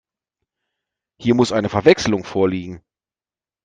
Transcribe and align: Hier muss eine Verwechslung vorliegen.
Hier 1.19 1.35
muss 1.35 1.51
eine 1.51 1.69
Verwechslung 1.69 2.23
vorliegen. 2.23 2.81